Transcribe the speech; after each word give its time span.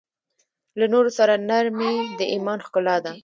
له 0.79 0.85
نورو 0.93 1.11
سره 1.17 1.33
نرمي 1.49 1.93
د 2.19 2.21
ایمان 2.33 2.59
ښکلا 2.65 2.97
ده. 3.05 3.11